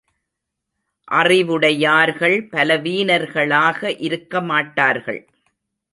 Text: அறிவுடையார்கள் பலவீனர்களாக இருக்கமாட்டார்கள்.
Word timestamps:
அறிவுடையார்கள் 1.11 2.47
பலவீனர்களாக 2.51 3.89
இருக்கமாட்டார்கள். 4.07 5.21